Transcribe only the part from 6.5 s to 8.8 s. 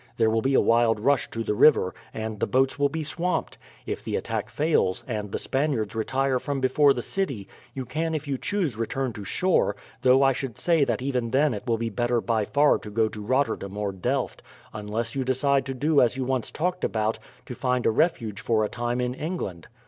before the city, you can if you choose